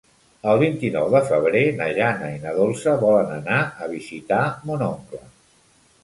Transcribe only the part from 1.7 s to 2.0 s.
na